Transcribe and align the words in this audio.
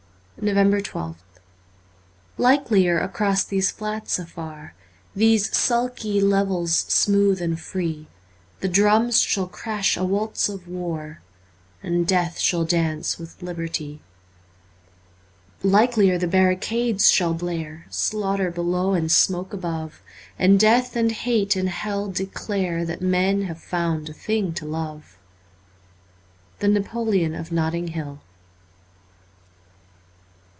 351 0.43 1.05
NOVEMBER 1.05 1.17
12th 2.37 2.37
LIKELIER 2.39 2.99
across 2.99 3.43
these 3.43 3.69
flats 3.69 4.17
afar, 4.17 4.73
J 5.13 5.19
These 5.19 5.55
sulky 5.55 6.19
levels 6.19 6.71
smooth 6.73 7.39
and 7.39 7.59
free, 7.59 8.07
The 8.61 8.67
drums 8.67 9.19
shall 9.21 9.45
crash 9.45 9.95
a 9.95 10.03
waltz 10.03 10.49
of 10.49 10.67
war 10.67 11.21
And 11.83 12.07
Death 12.07 12.39
shall 12.39 12.65
dance 12.65 13.19
with 13.19 13.43
Liberty; 13.43 14.01
Likelier 15.61 16.17
the 16.17 16.27
barricades 16.27 17.11
shall 17.11 17.35
blare 17.35 17.85
Slaughter 17.91 18.49
below 18.49 18.93
and 18.93 19.11
smoke 19.11 19.53
above, 19.53 20.01
And 20.39 20.59
death 20.59 20.95
and 20.95 21.11
hate 21.11 21.55
and 21.55 21.69
hell 21.69 22.07
declare 22.07 22.83
That 22.83 23.01
men 23.01 23.43
have 23.43 23.61
found 23.61 24.09
a 24.09 24.13
thing 24.13 24.53
to 24.55 24.65
love.' 24.65 25.19
The 26.61 26.67
Napoleon 26.69 27.35
of 27.35 27.51
Notting 27.51 27.89
Hill.' 27.89 28.21